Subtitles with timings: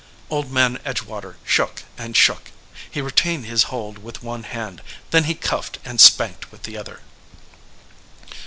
[0.31, 2.49] Old Man Edgewater shook and shook.
[2.89, 4.81] He retained his hold with one hand,
[5.11, 7.01] then he cuffed and spanked with the other.